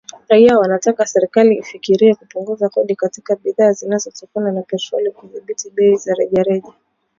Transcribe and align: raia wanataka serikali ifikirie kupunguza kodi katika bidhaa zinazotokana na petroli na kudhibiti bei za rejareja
raia 0.27 0.59
wanataka 0.59 1.05
serikali 1.05 1.55
ifikirie 1.57 2.15
kupunguza 2.15 2.69
kodi 2.69 2.95
katika 2.95 3.35
bidhaa 3.35 3.71
zinazotokana 3.71 4.51
na 4.51 4.61
petroli 4.61 5.05
na 5.05 5.11
kudhibiti 5.11 5.69
bei 5.69 5.95
za 5.95 6.13
rejareja 6.13 6.73